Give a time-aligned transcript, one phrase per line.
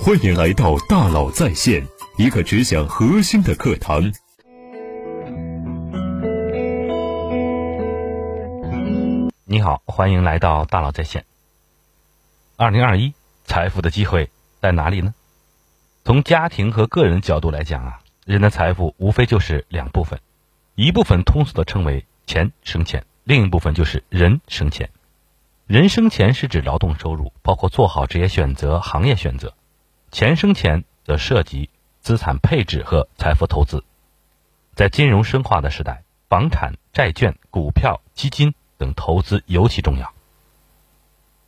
[0.00, 1.86] 欢迎来到大佬在线，
[2.16, 4.12] 一个只讲核心的课堂。
[9.44, 11.24] 你好，欢迎来到大佬在线。
[12.56, 15.14] 二零二一，财富的机会在哪里呢？
[16.04, 20.18] 从家庭和个人角度来讲啊，人的财富无非就是两部分，
[20.74, 24.90] 一部分通俗的称为钱生钱，另一部分就是人生钱。
[25.68, 29.50] 人生钱是指劳动收入，包括做好职业选择、行业选择；
[30.12, 31.70] 钱生钱则涉及
[32.02, 33.82] 资产配置和财富投资。
[34.74, 40.12] 在金融深化的时代，房产、债券、股票、基金等投资尤其重要。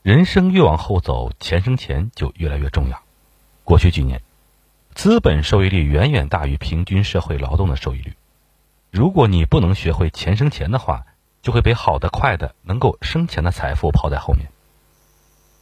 [0.03, 3.03] 人生越往后走，钱生钱就越来越重要。
[3.65, 4.23] 过去几年，
[4.95, 8.15] 资本收益率远远大于平均社会劳动的收益率。
[8.91, 11.05] 如果你不能学会钱生钱的话，
[11.43, 14.49] 就会被好的、快的、能够生钱的财富抛在后面。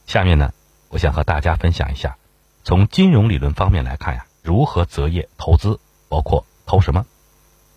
[0.05, 0.53] 下面呢，
[0.87, 2.17] 我想和大家分享一下，
[2.63, 7.05] 从金融理论方面来看呀，如何择业投资，包括投什么，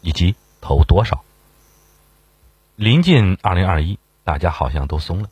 [0.01, 1.25] 以及投多少。
[2.77, 5.31] 临近二零二一，大家好像都松了，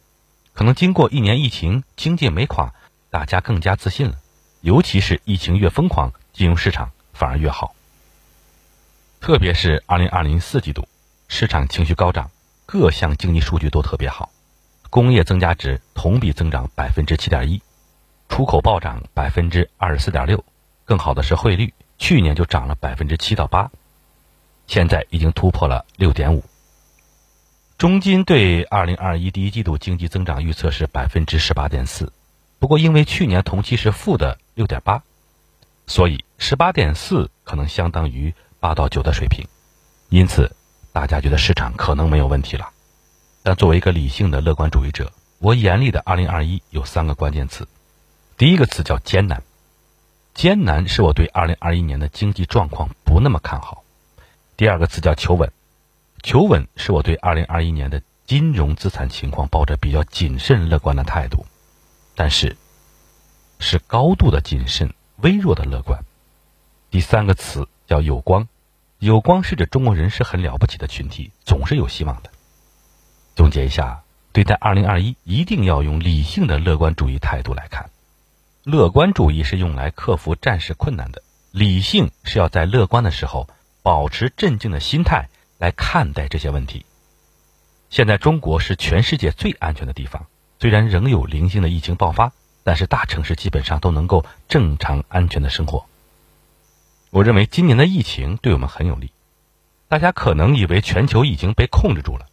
[0.55, 2.75] 可能经过一年疫情，经济没垮，
[3.11, 4.19] 大家更加自信了。
[4.61, 7.77] 尤其是疫情越疯狂，金融市场反而越好。
[9.21, 10.89] 特别是二零二零四季度，
[11.29, 12.31] 市场情绪高涨。
[12.67, 14.31] 各项经济数据都特别好，
[14.91, 17.63] 工业增加值同比增长百分之七点一，
[18.29, 20.45] 出口暴涨百分之二十四点六，
[20.85, 23.71] 更好的是汇率，去年就涨了百分之七到八，
[24.67, 26.43] 现在已经突破了六点五。
[27.79, 32.13] 中金对二零二一第一季度经济增长预测是百分之十八点四，
[32.59, 35.03] 不过因为去年同期是负的六点八，
[35.87, 39.47] 所以十八点四可能相当于八到九的水平，
[40.09, 40.55] 因此。
[40.95, 42.71] 大家觉得市场可能没有问题了，
[43.43, 47.67] 但作为一个理性的乐观主义者，我眼里的2021有三个关键词。
[48.45, 49.43] 第一个词叫艰难，
[50.35, 53.85] 艰难是我对2021年的经济状况不那么看好。
[54.59, 55.51] 第二个词叫求稳，
[56.23, 61.47] 求稳是我对2021年的金融资产情况抱着比较谨慎乐观的态度，
[62.15, 62.59] 但是
[63.61, 64.93] 是高度的谨慎、
[65.23, 66.05] 微弱的乐观。
[66.91, 68.47] 第三个词叫有光。
[68.99, 72.31] 有光是指中国人是很了不起的群体，总是有希望的。
[73.35, 74.03] 总结一下，
[74.35, 77.89] 对待二零二一，一定要用理性的乐观主义态度来看。
[78.65, 83.47] 乐观主义是用来克服暂时困难的，理性是要在乐观的时候
[83.83, 86.87] 保持镇静的心态来看待这些问题。
[87.91, 90.27] 现在中国是全世界最安全的地方，
[90.59, 92.33] 虽然仍有零星的疫情爆发，
[92.63, 95.85] 但是大城市基本上都能够正常安全的生活。
[97.11, 99.13] 我认为今年的疫情对我们很有利。
[99.89, 102.27] 大家可能以为全球已经被控制住了，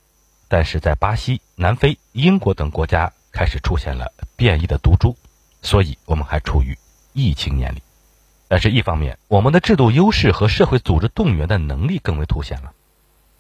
[0.48, 5.18] 但是在巴西、南非、英国等国家开始出现了变异的毒株，
[5.62, 6.78] 所以我们还处于
[7.14, 7.82] 疫情年里。
[8.48, 12.74] 但是，一方面，我们的制度优势和社会组织动员的能力更为凸显了；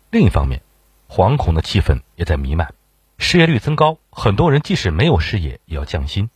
[0.09, 0.61] 另一方面，
[1.09, 2.73] 惶恐的气氛也在弥漫，
[3.17, 6.29] 失业率增高，很多人即使没有失业也要降薪。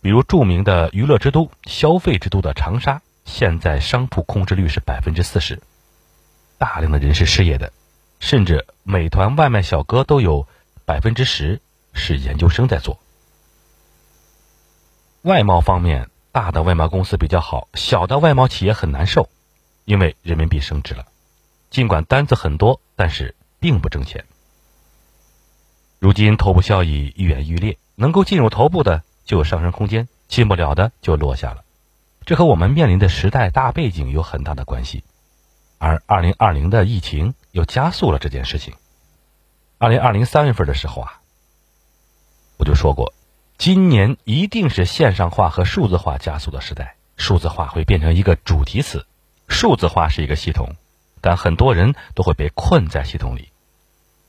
[0.00, 3.02] 比如著名的娱乐之都、消费之都的长沙。
[3.24, 5.60] 现在商铺空置率是百分之四十，
[6.56, 7.72] 大量的人是失业的，
[8.20, 10.46] 甚至美团外卖小哥都有
[10.86, 11.60] 百分之十
[11.92, 12.98] 是研究生在做。
[15.28, 19.28] 外贸方面，大的外贸公司比较好，小的外贸企业很难受，
[19.84, 21.04] 因为人民币升值了，
[21.68, 24.24] 尽管单子很多，但是并不挣钱。
[25.98, 31.62] 如今头部效益愈演愈烈，能够进入头部的就有上升空间，进不了的就落下了。
[32.24, 35.04] 这和我们面临的时代大背景有很大的关系，
[35.76, 38.72] 而二零二零的疫情又加速了这件事情。
[39.76, 41.20] 二零二零三月份的时候啊，
[42.56, 43.12] 我就说过，
[43.58, 49.04] 今年一定是线上化和数字化加速的时代，数字化会变成一个主题词。
[49.48, 50.76] 数字化是一个系统，
[51.20, 53.50] 但很多人都会被困在系统里。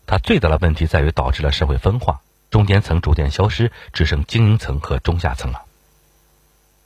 [0.08, 5.62] 它最大的问题在于导致了社会分化，中间层逐渐消失，只剩精英层和中下层了。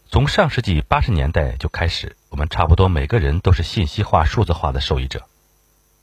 [0.09, 5.23] 从上世纪八十年代就开始，我们差不多每个人都是信息化、数字化的受益者，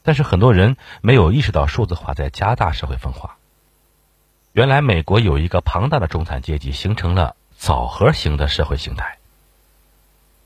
[0.03, 3.37] 但是很多人没有意识到数字化在加大社会分化。
[4.53, 9.19] 原来美国有一个庞大的中产阶级，形成了枣核型的社会形态。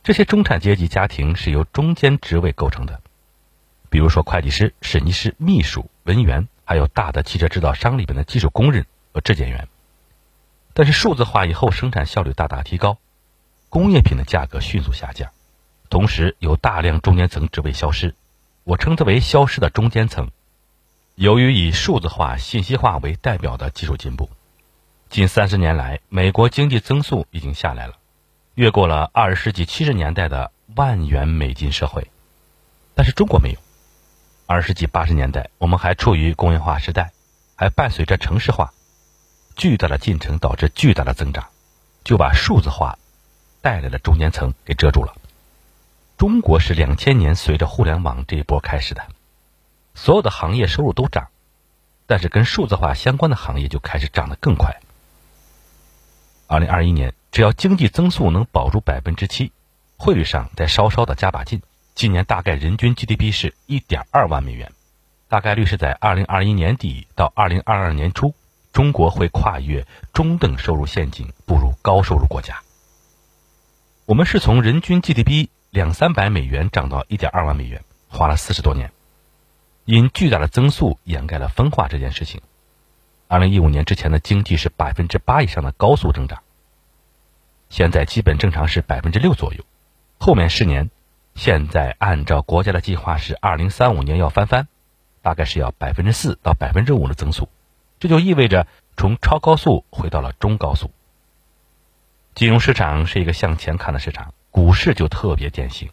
[0.02, 3.00] 这些中产阶级家庭是由中间职位构成的，
[3.88, 8.84] 比如说会计师、审计师、秘书、文员，还有大的汽车制造商里边的技术工人
[9.14, 9.68] 和质检员。
[10.74, 12.98] 但是数字化以后，生产效率大大提高。
[13.70, 15.30] 工业品的价格迅速下降，
[15.88, 18.14] 同时有大量中间层职位消失，
[18.64, 20.30] 我称之为消失的中间层。
[21.16, 24.28] 由于以数字化、信息化为代表的技术进步，
[25.08, 27.94] 近三十年来，美国经济增速已经下来了，
[28.56, 32.10] 越过了二十世纪七十年代的万元美金社会，
[32.96, 33.58] 但是中国没有。
[34.46, 37.12] 二十世纪八十年代，我们还处于工业化时代，
[37.54, 38.72] 还伴随着城市化，
[39.54, 41.46] 巨大的进程导致巨大的增长，
[42.02, 42.98] 就把数字化
[43.62, 45.14] 带来的中间层给遮住了。
[46.16, 49.06] 中国是两千年随着互联网这一波开始的，
[49.94, 51.28] 所有的行业收入都涨，
[52.06, 54.80] 但是跟数字化相关的行业就开始涨得更快。
[56.46, 57.14] 二零二一年。
[57.34, 59.50] 只要经济增速能保住百分之七，
[59.96, 61.60] 汇率上再稍稍的加把劲，
[61.96, 64.70] 今年大概人均 GDP 是一点二万美元，
[65.28, 68.36] 大概率是在二零二一年底到二零二二年初，
[68.72, 72.62] 中国会跨越中等收入陷阱，步入高收入国家。
[74.06, 78.92] 我们是从人均 GDP 两三百美元涨到一点二万美元，花了四十多年，
[79.84, 82.40] 因巨大的增速掩盖了分化这件事情。
[83.28, 86.42] 二零一五年之前的经济是百分之八以上的高速增长。
[87.68, 89.64] 现在基本正常是百分之六左右，
[90.18, 90.90] 后面十年，
[91.34, 94.68] 现在按照国家的计划是二零三五年要翻番，
[95.22, 97.48] 大概是要百分之四到百分之五的增速，
[97.98, 98.66] 这就意味着
[98.96, 100.90] 从超高速回到了中高速。
[102.34, 105.90] 金融市场是一个向前看的市场，股市就特别典型。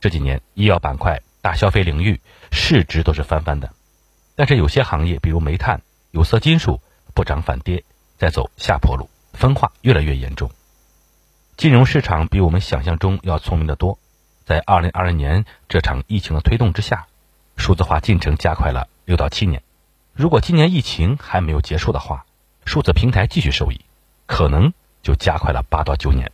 [0.00, 2.20] 这几年医药板块、大消费领域
[2.50, 3.72] 市值都是翻番的，
[4.34, 6.80] 但是有些行业，比如煤炭、有色金属，
[7.14, 7.84] 不涨反跌，
[8.18, 10.50] 在走下坡路，分化越来越严重。
[11.56, 13.98] 金融市场比我们想象中要聪明得多，
[14.44, 17.06] 在二零二零年这场疫情的推动之下，
[17.56, 19.62] 数字化进程加快了六到七年。
[20.12, 22.24] 如果今年疫情还没有结束的话，
[22.64, 23.80] 数字平台继续受益，
[24.26, 24.72] 可能
[25.02, 26.30] 就加快了八到九年。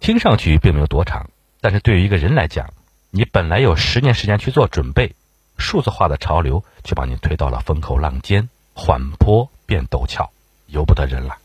[0.00, 1.30] 听上去并没有多长，
[1.60, 2.74] 但是对于一个人来讲，
[3.14, 5.14] 你本来有十年时间去做准备，
[5.56, 10.32] 数字化的潮流却把你推到了风口浪尖，缓坡变陡峭，
[10.66, 11.36] 由不得人了。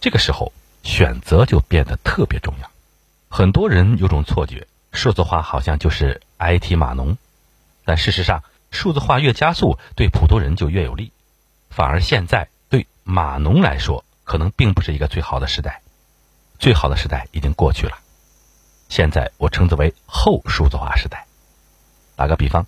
[0.00, 0.52] 这个时候。
[0.84, 2.70] 选择就变得特别重要。
[3.30, 7.16] 很多人有种错觉，数字化好像就是 IT 码农，
[7.86, 11.10] 但事实上，数字化越加速，对普通人就越有利。
[11.70, 15.80] 反而现在对码农来说，可能并不是一个最好的时代。
[16.58, 17.96] 最好的时代已经过去了，
[18.94, 21.26] 现在我称之为后数字化时代。
[22.14, 22.64] 打个比方，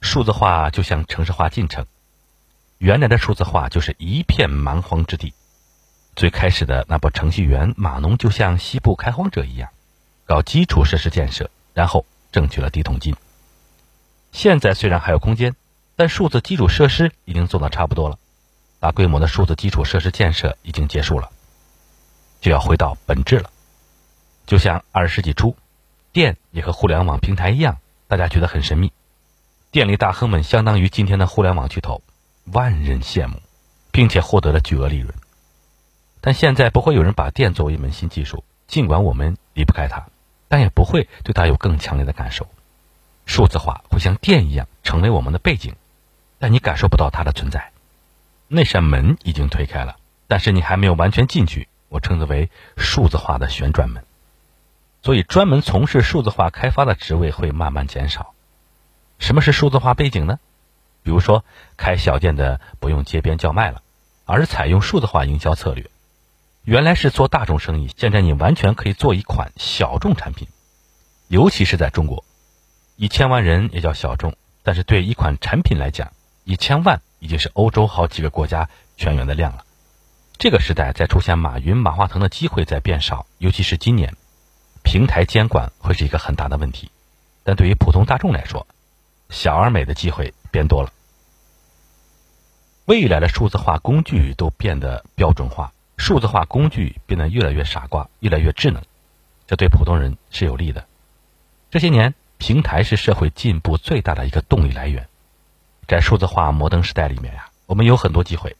[0.00, 1.86] 数字化就像城市化进程，
[2.78, 5.32] 原来的数字化就是一片蛮荒之地。
[6.16, 9.70] 最开始的那波程序员码农就像西部开荒者一样，
[10.24, 13.14] 搞基础设施建设，然后挣取了第一桶金。
[14.32, 15.54] 现在虽然还有空间，
[15.94, 18.18] 但数字基础设施已经做到差不多了，
[18.80, 21.30] 大规模的数字基础设施建设已经结束了，
[22.40, 23.48] 就要回到本质了。
[24.46, 25.54] 就像二十世纪初，
[26.12, 27.78] 电也和互联网平台一样，
[28.08, 28.92] 大家觉得很神秘。
[29.70, 32.02] 电力大亨们相当于今天的互联网巨头，
[32.46, 33.40] 万人羡慕，
[33.92, 35.14] 并且获得了巨额利润。
[36.20, 40.08] 但现在不会有人把电作为一门新技术，尽管我们离不开它，
[40.48, 42.48] 但也不会对它有更强烈的感受。
[43.24, 45.76] 数字化会像电一样成为我们的背景，
[46.40, 47.70] 但你感受不到它的存在。
[48.48, 49.96] 那扇门已经推开了，
[50.26, 51.68] 但是你还没有完全进去。
[51.88, 54.04] 我称之为数字化的旋转门。
[55.02, 58.34] 所以，专门从事数字化开发的职位会慢慢减少。
[59.18, 60.38] 什么是数字化背景呢？
[61.02, 61.44] 比如说，
[61.76, 63.82] 开小店的不用街边叫卖了，
[64.26, 65.90] 而是采用数字化营销策略。
[66.62, 70.46] 原来是做大众生意，现在你完全可以做一款小众产品，
[71.28, 72.22] 尤其是在中国，
[72.96, 76.12] 一千万人也叫小众，但是对一款产品来讲，
[76.44, 79.64] 一千万已经是欧洲好几个国家全员的量了。
[80.36, 84.14] 这个时代再出现马云、马化腾的机会在变少，尤其是今年，
[84.82, 86.90] 平台监管会是一个很大的问题。
[87.42, 88.66] 但对于普通大众来说，
[89.28, 90.90] 小而美的机会变多了。
[92.86, 95.72] 未来的数字化工具都变得标准化。
[95.96, 98.82] 数字化工具变得越来越傻瓜，越来越智能，
[99.46, 100.86] 这对普通人是有利的。
[101.70, 105.06] 这些年，平台是社会进步最大的一个动力来源。
[105.86, 108.56] 在数字化摩登时代里面呀，我们有很多机会。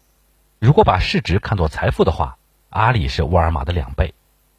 [0.58, 2.36] 如果把市值看作财富的话，
[2.68, 4.12] 阿里是沃尔玛的两倍，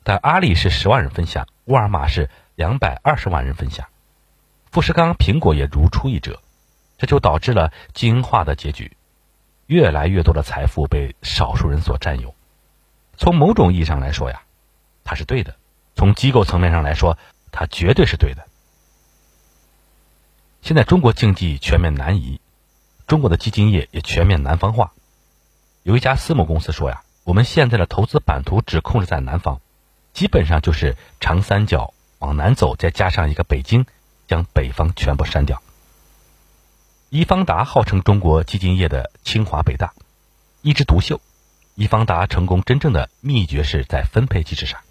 [0.04, 3.88] 但阿里是十万人分享，沃尔玛是两百二十万人分享。
[4.72, 6.40] 富士康、苹果也如出一辙，
[6.98, 8.96] 这就导致了精英化的结局，
[9.68, 12.34] 越来越多的财富被少数人所占有。
[13.18, 14.42] 从某种意义上来说呀，
[15.04, 15.54] 它是对的；
[15.96, 17.18] 从机构层面上来说，
[17.52, 18.48] 它绝对是对的。
[20.62, 22.40] 现在中国经济全面南移，
[23.08, 24.94] 中国的基金业也全面南方化。
[25.84, 29.60] 有一家私募公司说呀，我们现在的投资版图只控制在南方，
[30.14, 33.86] 基本上就是长三角往南走，再加上一个北京，
[34.28, 35.62] 将北方全部删掉。
[37.10, 39.94] 易方达号称中国基金业的清华北大，
[40.62, 41.20] 一枝独秀。
[41.76, 44.82] 易方达成功真正的秘诀是在分配机制上，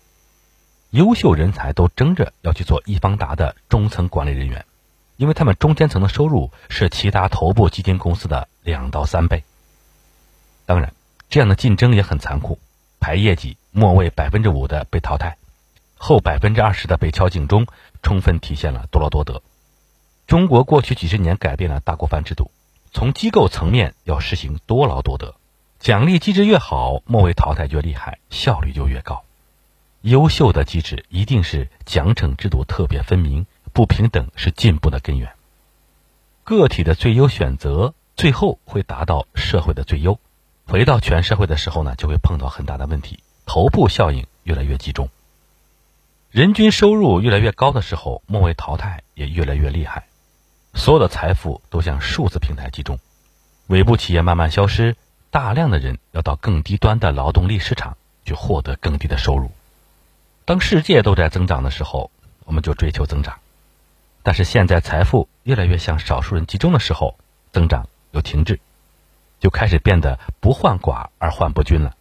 [0.91, 4.65] 优秀人才都争着要去做易方达的中层管理人员，
[5.17, 9.45] 因为他们中间层的收入是其他头部基金公司的两到三倍。
[10.65, 10.95] 当然，
[11.29, 12.59] 这样的竞争也很残酷，
[12.99, 15.37] 排业绩末位百分之五的被淘汰，
[15.97, 17.67] 后百分之二十的被敲警钟，
[18.03, 19.43] 充分体现了多劳多得。
[20.27, 22.51] 中国过去几十年改变了大锅饭制度，
[22.93, 25.35] 从机构层面要实行多劳多得，
[25.79, 29.25] 奖励机制越好，末位淘汰越厉害，效率就越高。
[30.03, 35.33] 优秀的机制一定是奖惩制度特别分明，不平等是进步的根源。
[36.43, 40.19] 个体的最优选择，最后会达到社会的最优。
[40.67, 45.09] 回到全社会的时候呢，就会碰到很大的问题，头部效应越来越集中。
[46.31, 50.07] 人均收入越来越高的时候，末位淘汰也越来越厉害。
[50.75, 53.01] 所有的财富都向数字平台集中，
[53.67, 54.95] 尾部企业慢慢消失，
[55.31, 59.51] 大量的人要到更低端的劳动力市场去获得更低的收入。
[60.45, 62.13] 当世界都在增长的时候，
[62.45, 63.35] 我们就追求增长；
[64.23, 67.17] 但是现在财富越来越向少数人集中的时候，
[67.53, 68.61] 增长又停滞，
[69.41, 71.97] 就开始变得不患寡而患不均了。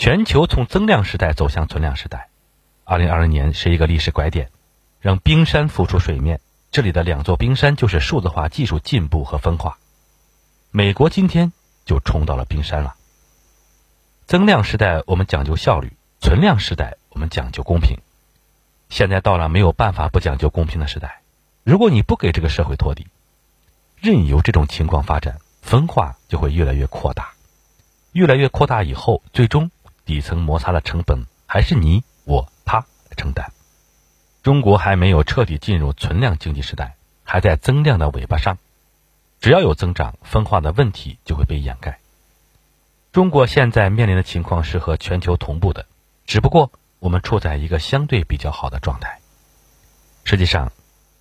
[0.00, 2.30] 全球从增量时代走向存量时代，
[2.84, 4.48] 二零二零年是一个历史拐点，
[4.98, 6.40] 让冰山浮出水面。
[6.70, 9.76] 这里的两座冰山就是数字化技术进步和分化。
[10.70, 11.52] 美国今天
[11.84, 12.94] 就冲到了冰山了。
[14.24, 16.96] 增量时代我们讲究效率，存量时代。
[17.10, 17.98] 我们讲究公平，
[18.88, 21.20] 现在到了没有办法不讲究公平的时代。
[21.62, 23.06] 如果你不给这个社会托底，
[23.98, 27.34] 任由这种情况发展，分化就会越来越扩大，
[28.12, 29.70] 越来越扩大以后，最终
[30.10, 33.52] 底层摩擦的成本还是你我他来承担。
[34.42, 38.58] 中国还没有彻底进入存量经济时代，还在增量的尾巴上。
[39.40, 42.00] 只要有增长，分化的问题就会被掩盖。
[43.12, 45.86] 中国现在面临的情况是和全球同步的，
[46.26, 46.72] 只不过。
[46.98, 49.20] 我们处在一个相对比较好的状态。
[50.24, 50.70] 实际上，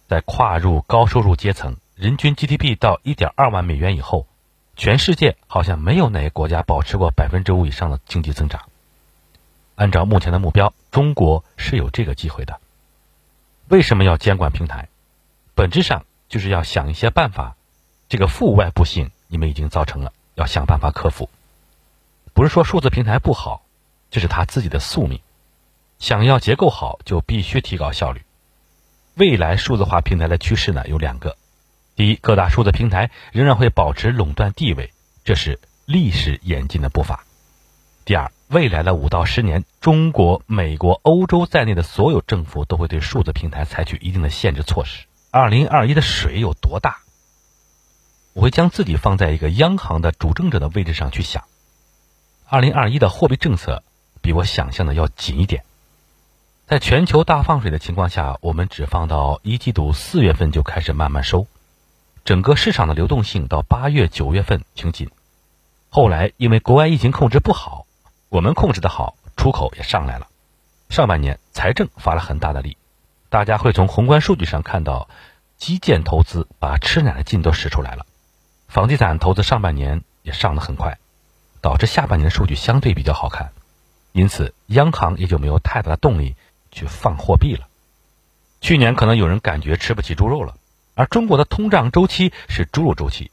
[0.10, 4.28] 在跨入高收入阶层、人均 GDP 到一点二万美元以后，
[4.76, 8.69] 全世界好像没有哪个国家保持过百分之五以上的经济增长。
[9.80, 12.60] 按照目前的目标，中国是有这个机会的。
[13.70, 14.90] 为什么要监管平台？
[15.56, 17.56] 本质上就是要想一些办法。
[18.10, 21.30] 这个负外部性你们已经造成了，要想办法克服。
[22.34, 23.64] 不是说数字平台不好，
[24.12, 25.22] 这是他自己的宿命。
[25.98, 28.22] 想要结构好，就必须提高效率。
[29.16, 31.38] 未来数字化平台的趋势呢有两个：
[31.96, 34.92] 第一，各大数字平台仍然会保持垄断地位，
[35.24, 37.24] 这是历史演进的步伐；
[38.04, 45.06] 第二，未来的五到十年，中国、美国、欧洲在内的所有政府都会对数字平台采取一定的限制措施。
[45.30, 46.98] 二零二一的水有多大？
[48.34, 51.44] 我会将自己放在一个央行的主政者的位置上去想。
[52.48, 53.84] 二零二一的货币政策
[54.20, 55.64] 比我想象的要紧一点。
[56.66, 61.46] 在全球大放水的情况下，我们只放到一季度四月份就开始慢慢收，
[62.26, 65.12] 整个市场的流动性到八月九月份挺紧。
[65.90, 67.86] 后来因为国外疫情控制不好，
[68.30, 70.28] 我们控制的好，出口也上来了。
[70.90, 72.78] 上半年财政发了很大的力，
[73.30, 75.10] 大家会从宏观数据上看到，
[75.58, 78.06] 基建投资把吃奶的劲都使出来了，
[78.68, 80.98] 房地产投资上半年也上得很快，
[81.62, 83.52] 导致下半年的数据相对比较好看，
[84.12, 86.36] 因此央行也就没有太大的动力。
[86.72, 87.68] 去放货币了。
[88.62, 90.56] 去年可能有人感觉吃不起猪肉了，
[90.94, 93.32] 而中国的通胀周期是猪肉周期，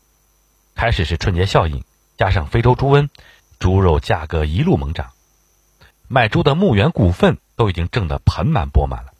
[0.74, 1.84] 开始是春节效应，
[2.16, 3.10] 加上非洲猪瘟，
[3.58, 5.10] 猪肉价格一路猛涨，
[6.08, 9.12] 卖猪的牧原股份都已经挣得盆满钵满了。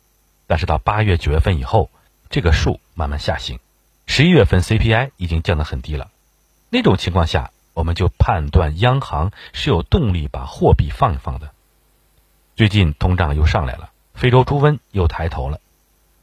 [0.47, 1.91] 但是到八月九月份以后，
[2.31, 3.59] 这个数慢慢下行，
[4.07, 6.11] 十一月份 CPI 已经降得很低了。
[6.71, 11.51] 那种情况下，我们就判断央行是有动力把货币放一放的。
[12.55, 13.91] 最近通胀又上来了。
[14.15, 15.61] 非洲猪瘟又抬头了，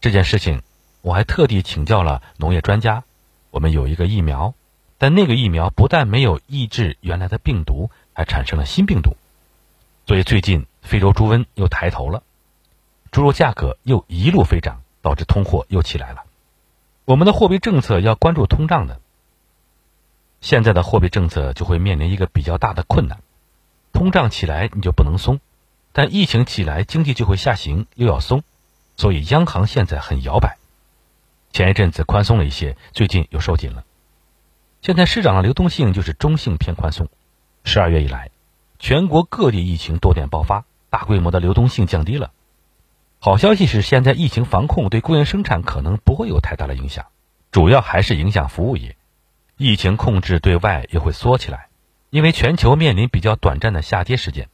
[0.01, 0.63] 这件事情
[1.01, 3.03] 我还特地请教了农业专家。
[3.51, 4.55] 我们有一个疫苗，
[4.97, 9.15] 但那个疫苗不但没有抑制原来的病毒，还产生了新病毒。
[10.05, 12.23] 所以最近非洲猪瘟又抬头了，
[13.11, 16.23] 猪肉价格又一路飞涨，导致通货又起来了。
[17.05, 18.99] 我们的货币政策要关注通胀的，
[20.41, 23.19] 现在的货币政策就会面临一个比较大的困难：
[23.91, 25.39] 通胀起来你就不能松。
[25.91, 28.43] 但疫情起来，经济就会下行，又要松，
[28.97, 30.57] 所以央行现在很摇摆。
[31.51, 33.83] 前一阵子宽松了一些，最近又收紧了。
[34.81, 37.07] 现在市场的流动性就是中性偏宽松。
[37.63, 38.29] 十二月以来，
[38.77, 42.31] 全国各地疫情多点爆发，大规模的流动性降低了。
[43.19, 47.05] 好消息是，现在疫情防控对工业生产可能不会有太大的影响，
[47.51, 48.97] 主要还是影响服务业。
[49.55, 51.67] 疫情控制对外又会缩起来，
[52.09, 54.49] 因为全球面临比较短暂的下跌时间。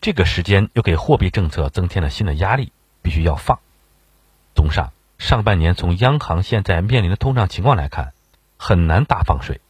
[0.00, 3.60] 这个时间又给货币政策增添了新的压力，必须要放。
[4.54, 8.12] 综上，上半年从央行现在面临的通胀情况来看，
[8.58, 9.60] 很难大放水。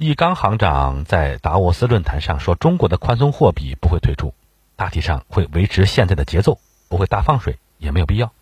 [0.00, 4.32] 易纲行长在达沃斯论坛上说，中国的宽松货币不会退出，
[4.76, 8.32] 大体上会维持现在的节奏，不会大放水，也没有必要。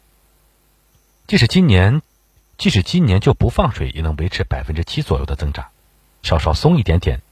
[1.26, 2.02] 即使今年，
[2.58, 5.68] 即使今年就不放水，也能维持百分之七左右的增长，
[6.22, 7.22] 稍稍松一点点，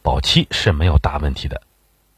[0.00, 1.60] 保期是没有大问题的，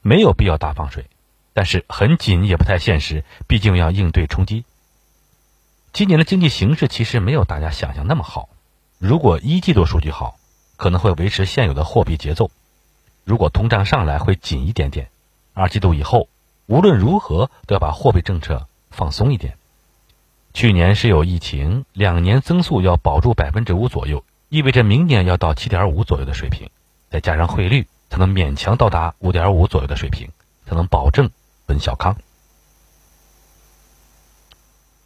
[0.02, 1.06] 没有必要大放水，
[1.52, 4.64] 但是很紧也不太现实，毕竟要应对冲击。
[5.92, 8.50] 今年的经济形势其实没有大家想象那么好，
[8.98, 10.38] 如果一季度数据好。
[10.76, 12.50] 可能会维持现有的货币节奏，
[13.24, 15.08] 如果通胀上来会紧一点点。
[15.52, 16.28] 二季度以后，
[16.66, 19.56] 无论如何都要把货币政策放松一点。
[20.52, 26.70] 去年是有疫情，两年增速要保住百分之五左右，意味着明年要到七点五左右的水平，
[27.10, 30.30] 再加上汇率，才能勉强到达五点五左右的水平，
[30.66, 31.30] 才能保证
[31.66, 32.16] 稳小康。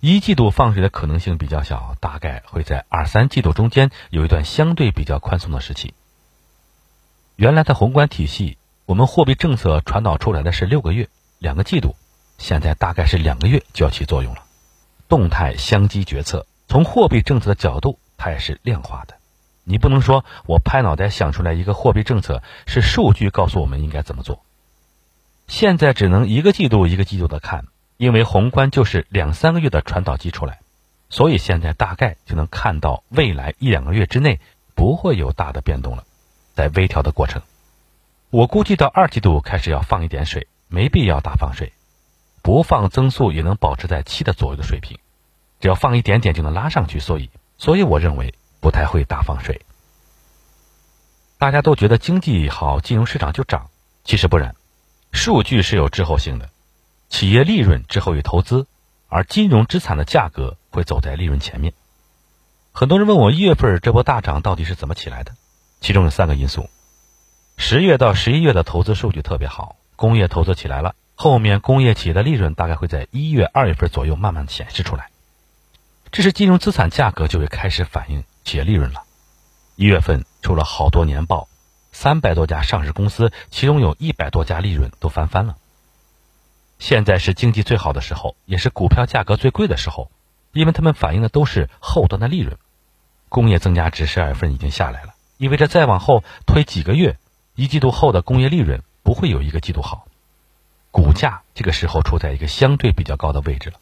[0.01, 5.93] 一季度放水的可能性比较小，大概会在二三季度中间有一段相对比较宽松的时期。
[7.37, 11.97] 原来的宏观体系，我们货币政策传导出来的是六个月、两个季度，
[12.39, 14.45] 现在大概是两个月就要起作用了。
[15.07, 19.17] 动态相机决策，从货币政策的角度，它也是量化的。
[19.65, 24.43] 你不能说我拍脑袋想出来一个货币政策，是数据告诉我们应该怎么做。
[25.47, 27.67] 现在只能一个季度一个季度的看。
[28.01, 30.61] 因为宏观就是两三个月的传导期出来，
[31.11, 34.41] 所以现在大概就能看到未来一两个月之内
[34.75, 36.05] 不会有大的变动了，
[36.55, 37.43] 在微调的过程。
[38.31, 41.75] 我估计到二季度开始要放一点水，没必要大放水，
[42.41, 44.99] 不放增速也能保持在七的左右的水平，
[45.61, 47.29] 只要放一点点就能拉上去，所以
[47.59, 49.61] 所以我认为不太会大放水。
[51.37, 53.69] 大家都觉得经济好，金融市场就涨，
[54.05, 54.57] 其实不然，
[55.13, 56.49] 数据是有滞后性的。
[57.21, 58.67] 企业利润滞后于投资，
[59.07, 61.75] 而金融资产的价格会走在利润前面。
[62.73, 65.33] 很多人问我一月份这波大涨到底是怎么起来的？
[65.83, 66.71] 其中有三个因素：
[67.59, 75.11] 十月到十一月的投资数据特别好，工业投资起来了，后面工业企业的利润大概会在一月、二月份左右慢慢显示出来。
[76.11, 79.03] 这时金融资产价格就会开始反映企业利润了。
[79.77, 81.49] 一月份出了好多年报，
[81.93, 85.59] 三百多家上市公司，其中有一百多家利润都翻番了。
[86.81, 90.11] 现在是经济最好的时候，也是股票价格最贵的时候，
[90.53, 92.57] 因为他们反映的都是后端的利润。
[93.29, 97.19] 工业增加值十二月份已经下来了，意味着再往后推几个月，
[97.55, 100.07] 一季度后的工业利润不会有一个季度好。
[100.91, 103.77] 股价这个时候处在一个相对比较高的位置了。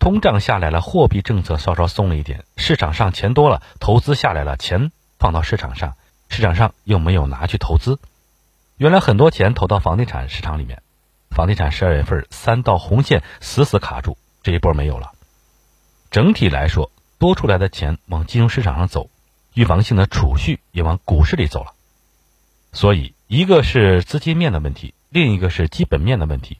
[0.00, 5.96] 通胀下来了，货币政策稍稍松了一点，市场上钱多了，投资下来了，钱放到市场上，
[6.28, 7.98] 市场上又没有拿去投资。
[8.76, 10.82] 原来很多钱投到房地产市场里面。
[11.38, 15.12] 房地产十二月份三道红线死死卡住，这一波没有了。
[16.10, 19.08] 整体来说，多出来的钱往金融市场上走，
[19.54, 21.74] 预防性的储蓄也往股市里走了。
[22.72, 26.58] 所以，一个是资金面的问题，另一个是基本面的问题，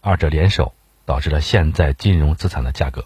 [0.00, 0.72] 二者联手
[1.04, 3.04] 导致了现在金融资产的价格。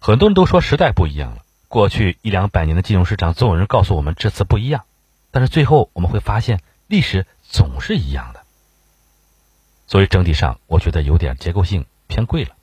[0.00, 4.84] 很多人都说时代不一样了，过去一两百年的金融市场总有人告诉我们这次不一样，
[5.30, 7.26] 但是最后我们会发现历史。
[7.48, 8.44] 总是一样的，
[9.86, 12.56] 所以整体上我觉得有点结构性偏贵了。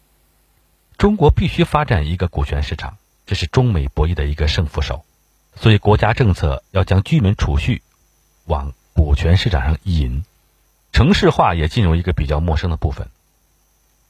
[0.97, 5.05] 中国必须发展一个股权市场，这是中美博弈的一个胜负手，
[5.55, 7.81] 所以国家政策要将居民储蓄
[8.45, 10.23] 往股权市场上引。
[10.91, 13.09] 城市化也进入一个比较陌生的部分。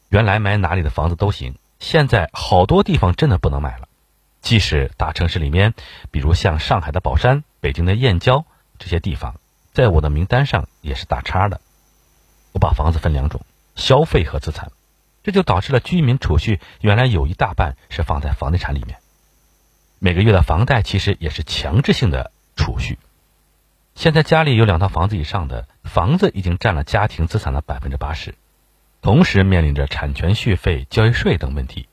[0.10, 3.88] 原来买哪里的房子都行，现在好多地方真的不能买了。
[4.42, 5.74] 即使大城市里面，
[6.12, 8.46] 比如像上海的宝山、北京的燕郊
[8.78, 9.36] 这些地方。
[9.72, 11.62] 在我的名单上也是打叉的。
[12.54, 13.42] 我把房子分两种，
[13.76, 14.72] 消费和资产，
[15.24, 19.00] 这就导致了居民储蓄原来有一大半是放在房地产里面，
[20.00, 22.98] 每个月的房贷其实也是强制性的储蓄。
[23.96, 28.36] 现在家里有两套房子以上的房子已经占了家庭资产的百分之八十，
[29.02, 31.88] 同时面临着产权续费、交易税等问题，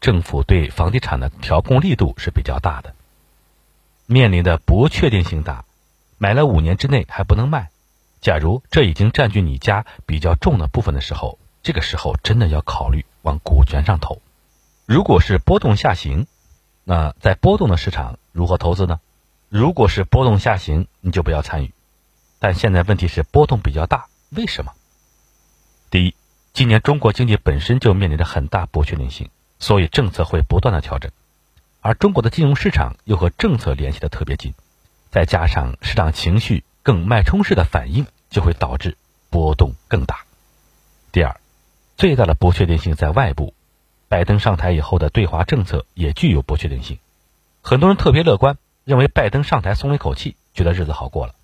[0.00, 2.94] 政府对房地产的调控力度是比较大的，
[4.06, 5.64] 面临的不确定性大。
[6.18, 7.70] 买了五年之内还不能卖，
[8.22, 14.22] 假如这已经占据你家比较重的部分的时候，这个时候真的要考虑往股权上投。
[14.86, 16.28] 如果是波动下行，
[16.84, 19.00] 那在波动的市场如何投资呢？
[19.48, 21.74] 如果是波动下行，你就不要参与。
[22.38, 24.72] 但现在问题是波动比较大，为什么？
[25.90, 26.14] 第一，
[26.52, 31.10] 今年中国经济本身就面临着很大不确定性，所以政策会不断的调整，
[31.80, 34.54] 而中国的金融市场又和政策联系的特别紧。
[35.10, 38.96] 再加上市场情绪更脉冲式的反应，就会导致
[39.30, 40.24] 波动更大。
[41.12, 41.40] 第二，
[41.96, 43.54] 最大的不确定性在外部，
[44.08, 46.98] 拜登上台以后的对华政策也具有不确定性。
[47.62, 51.34] 很多人特别乐观，认为拜登上台松了一口气，觉得日子好过了，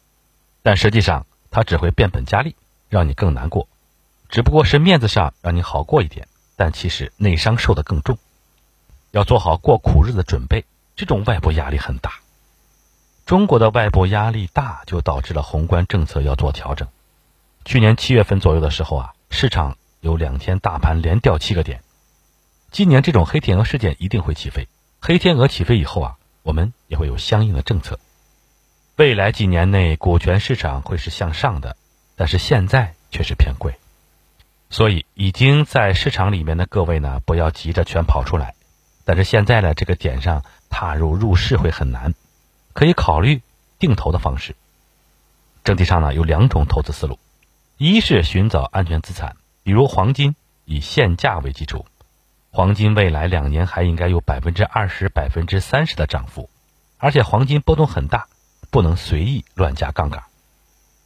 [0.62, 2.56] 但实际上他只会变本加厉，
[2.88, 3.68] 让你更难过。
[4.28, 8.18] 只不过是面子上让你好过一点，但其实内伤受得更重。
[9.12, 12.12] 要做好过苦日子准备，这种外部压力很大。
[13.28, 16.88] 中国的外部压力大，就导致了宏观政策要做调整。
[17.62, 21.82] 去年七月份左右的时候啊，市场有两天大盘连掉七个点。
[22.70, 24.66] 今年这种黑天鹅事件一定会起飞，
[24.98, 28.00] 黑天鹅起飞以后啊，我们也会有相应的政策。
[28.96, 31.76] 未来几年内股权市场会是向上的，
[32.16, 33.74] 但是现在却是偏贵，
[34.70, 38.54] 所以已经在市场里面的各位呢，不要急着全跑出来。
[39.04, 42.14] 但是现在呢，这个点上踏入入市会很难。
[42.78, 43.42] 可以考虑
[43.80, 44.54] 定投的方式。
[45.64, 47.18] 整体上呢，有两种投资思路：
[47.76, 51.86] 一是寻找安全资产，比如黄金，以现价为基础，
[52.52, 56.48] 黄金未来两年还应该有百分之二十、百分之三十的涨幅，
[56.98, 58.28] 而且黄金波动很大，
[58.70, 60.22] 不能随意乱加杠杆。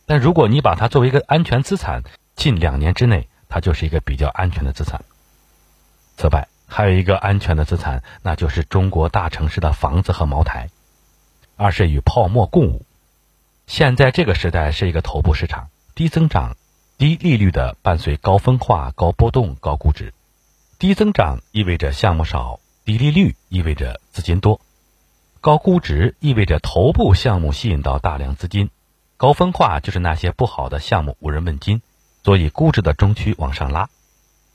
[0.05, 2.03] 但如果你把它作为一个安全资产，
[2.37, 5.01] 近两年之内它就是一个比较安全的资产。
[6.19, 10.69] 此外，还有一个安全的资产，那就是中国大城市的房子和茅台。
[11.63, 12.85] 二是与泡沫共舞。
[13.69, 16.57] 现在这个时代是一个头部市场，低增长、
[16.99, 20.13] 低利率的伴随高分化、高波动、高估值。
[20.81, 24.61] 低增长意味着项目少，低利率意味着资金多，
[25.41, 28.69] 高估值意味着头部项目吸引到大量资金，
[29.17, 31.81] 高分化就是那些不好的项目无人问津，
[32.25, 33.89] 所以估值的中区往上拉。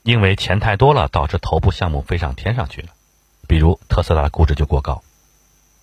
[0.04, 2.90] 因为钱太多了，导致头部项目飞上天上去了，
[3.48, 5.02] 比如特斯拉的估值就过高。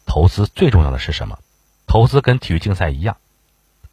[0.07, 1.39] 投资最重要的是什么？
[1.87, 3.17] 投资跟体育竞赛一样，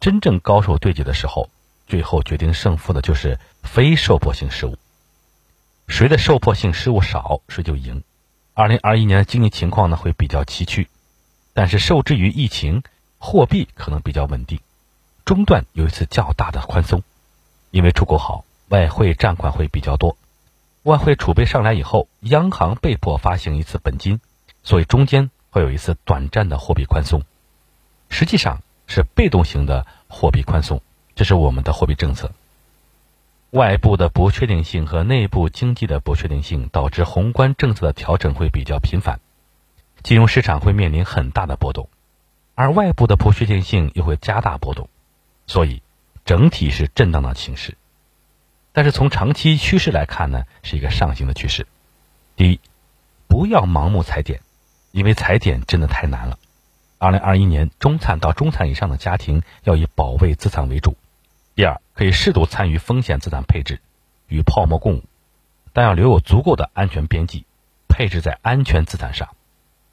[0.00, 1.50] 真正高手对决的时候，
[1.86, 4.76] 最后决定胜负的就是非受迫性失误。
[5.88, 8.02] 谁的受迫性失误少，谁就赢。
[8.54, 10.86] 二零二一年的经济情况呢会比较崎岖，
[11.54, 12.82] 但是受制于疫情，
[13.18, 14.60] 货币可能比较稳定。
[15.24, 17.02] 中段有一次较大的宽松，
[17.70, 20.16] 因为出口好，外汇占款会比较多。
[20.82, 24.20] 外汇储备上来以后，央行被迫发行一次本金，
[24.62, 25.30] 所以中间。
[25.52, 27.22] 会有一次短暂的货币宽松，
[28.08, 30.80] 实际上是被动型的货币宽松，
[31.14, 32.32] 这是我们的货币政策。
[33.50, 39.20] 外部的不确定性和内部经济的不确定性导致宏观政策的调整会比较频繁，
[40.02, 41.90] 金融市场会面临很大的波动，
[42.54, 44.88] 而外部的不确定性又会加大波动，
[45.46, 45.82] 所以
[46.24, 47.76] 整体是震荡的形势。
[48.72, 51.66] 但是从长期趋势来看呢，是一个上行的趋势。
[52.36, 52.60] 第一，
[53.28, 54.40] 不要盲目踩点。
[54.92, 56.38] 因为踩点真的太难了。
[56.98, 60.96] 二零二一年，中产到中产以上的家庭要以保卫资产为主。
[61.56, 63.80] 第二，可以适度参与风险资产配置，
[64.28, 65.04] 与泡沫共舞，
[65.72, 67.44] 但要留有足够的安全边际，
[67.88, 69.30] 配置在安全资产上。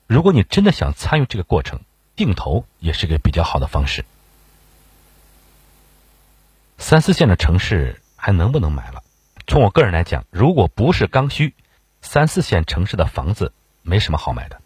[0.05, 1.79] 如果你真的想参与这个过程，
[2.15, 4.05] 定投也是个比较好的方式。
[6.77, 9.03] 三四线的城市还能不能买了？
[9.47, 11.53] 从我个人来讲，如果不是刚需，
[12.01, 14.62] 三四线城市的房子没什么好买的。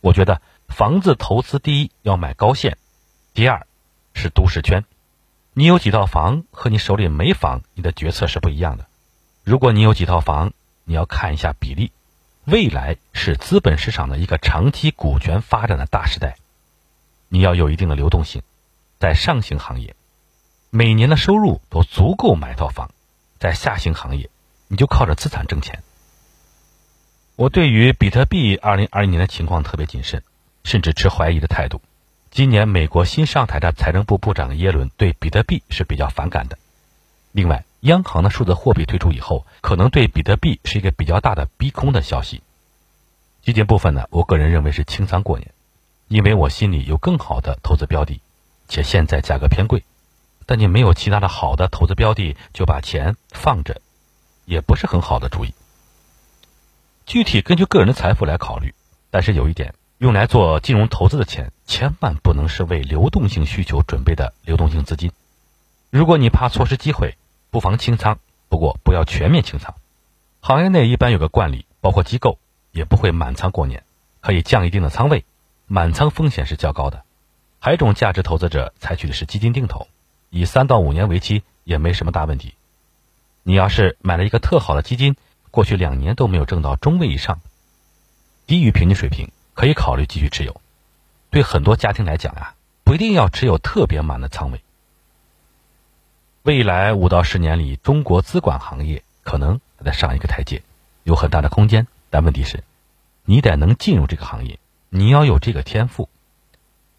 [0.00, 2.78] 我觉得房子投资第一要买高线，
[3.34, 3.66] 第二
[4.14, 4.84] 是都市圈。
[5.54, 8.86] 你有几套房和你手里没房，你的决策是不一样的。
[9.42, 10.52] 如果你有几套房，
[10.84, 11.90] 你要看一下比例。
[12.44, 16.36] 未来是资本市场的一个长期股权发展的大时代，
[17.28, 18.42] 你要有一定的流动性，
[18.98, 19.94] 在上行行业，
[20.70, 22.88] 每年的收入都足够买套房；
[23.38, 24.30] 在下行行业，
[24.68, 25.82] 你就靠着资产挣钱。
[27.38, 30.24] 我对于比特币二零二一年的情况特别谨慎，
[30.64, 31.80] 甚至持怀疑的态度。
[32.32, 36.58] 今年美国新上台的财政部部长耶伦对比特币是比较反感的。
[37.30, 42.42] 另外，央行的数字货币推出以后，可能对比特币是一个比较大的逼空的消息。
[43.40, 45.48] 基金部分呢，我个人认为是清仓过年，
[46.08, 48.20] 因为我心里有更好的投资标的，
[48.66, 49.84] 且现在价格偏贵。
[50.44, 53.80] 但你没有其他的好的投资标的，就把钱放着，
[54.44, 55.54] 也不是很好的主意。
[57.08, 58.74] 具体根据个人的财富来考虑，
[59.10, 65.10] 但是有一点，用来做金融投资的钱，千万不能是为流动性需求准备的流动性资金。
[65.88, 67.16] 如果你怕错失机会，
[67.48, 68.18] 不妨清仓，
[68.50, 69.74] 不过不要全面清仓。
[70.40, 72.38] 行业内一般有个惯例，包括机构
[72.72, 73.84] 也不会满仓过年，
[74.20, 75.24] 可以降一定的仓位。
[75.66, 77.04] 满仓风险是较高的。
[77.58, 79.88] 还有一种价值投资者采取的是基金定投，
[80.28, 82.52] 以三到五年为期，也没什么大问题。
[83.44, 85.16] 你要是买了一个特好的基金。
[85.50, 87.40] 过去两年都没有挣到中位以上，
[88.46, 90.60] 低于平均水平，可以考虑继续持有。
[91.30, 94.60] 对很多家庭来讲啊，不一定要持有特别满的仓位。
[96.42, 100.62] 未来五到十年里，中国资管行业可能再上一个台阶，
[101.04, 101.86] 有很大的空间。
[102.08, 102.64] 但问题是，
[103.24, 104.58] 你得能进入这个行业，
[104.88, 106.08] 你要有这个天赋。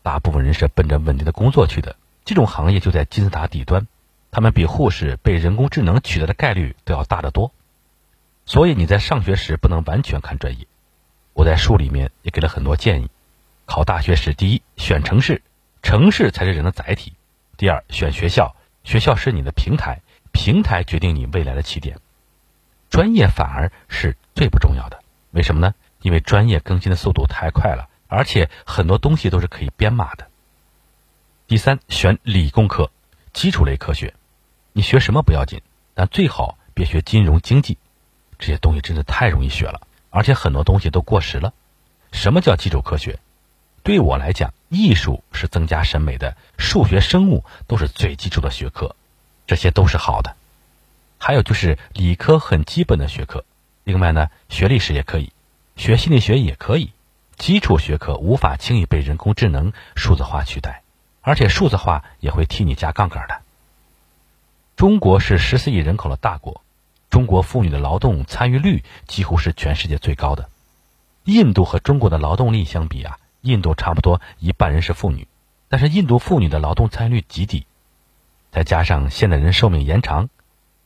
[0.03, 3.87] 大部分人是奔着稳定的工作去的，这种行业就在金字塔底端，
[4.29, 7.51] 他们比护士被人工智能取代的概率都要大得多。
[8.49, 10.65] 所以你在上学时不能完全看专业。
[11.33, 13.11] 我在书里面也给了很多建议：
[13.67, 15.43] 考大学时，第一选城市，
[15.83, 17.11] 城市才是人的载体；
[17.57, 21.99] 第二选学校，学校是你的平台，平台决定你未来的起点。
[22.89, 25.75] 专业反而是最不重要的，为什么呢？
[26.01, 30.27] 因为专业更新的速度太快了，而且很多东西都是可以编码的。
[31.45, 32.89] 第三，选理工科，
[33.31, 34.15] 基础类科学，
[34.73, 35.61] 你学什么不要紧，
[35.93, 37.77] 但最好别学金融经济，
[38.39, 41.53] 这些东西真的太容易学了，而且很多东西都过时了。
[42.11, 43.19] 什么叫基础科学？
[43.83, 48.95] 对我来讲，艺术是增加审美的，数学、生物都是最基础的学科，
[49.45, 50.35] 这些都是好的。
[51.17, 53.43] 还有就是理科很基本的学科，
[53.83, 55.31] 另外呢，学历史也可以，
[55.75, 56.91] 学心理学也可以。
[57.37, 60.81] 基础学科无法轻易被人工智能、数字化取代，
[61.21, 63.41] 而且数字化也会替你加杠杆的。
[64.75, 66.61] 中国是十四亿人口的大国，
[67.09, 70.49] 中国妇女的劳动参与率几乎是全世界最高的。
[71.23, 75.27] 印度和中国的劳动力相比啊，印度差不多一半人是妇女，
[75.67, 77.65] 但是印度妇女的劳动参与率极低，
[78.51, 80.29] 再加上现代人寿命延长。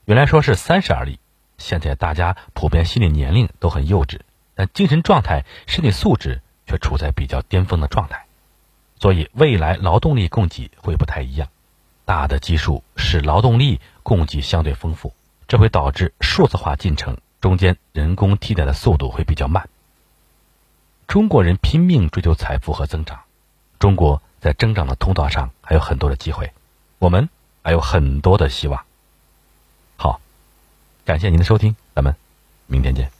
[0.06, 1.20] 原来说是三十而立，
[1.58, 4.20] 现在大家普遍心理年龄都很幼稚，
[4.56, 8.26] 但精神状态、身体素质却处在比较巅峰的状态，
[9.00, 11.48] 所以未来劳动力供给会不太一样。
[12.06, 15.14] 大的基数使劳动力供给相对丰富，
[15.54, 19.70] 这会导致数字化进程中间人工替代的速度会比较慢。
[21.06, 23.20] 中国人拼命追求财富和增长，
[23.78, 26.52] 中国在增长的通道上还有很多的机会，
[26.98, 27.30] 我们
[27.62, 28.84] 还有很多的希望。
[29.96, 30.20] 好
[31.06, 32.16] 感谢您的收听，咱们
[32.66, 33.12] 明天见。